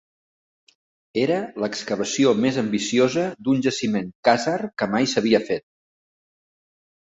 Era 1.23 1.37
l'excavació 1.63 2.31
més 2.45 2.57
ambiciosa 2.63 3.27
d'un 3.49 3.63
jaciment 3.69 4.11
khàzar 4.31 4.57
que 4.83 4.91
mai 4.97 5.11
s'havia 5.15 5.45
fet. 5.53 5.67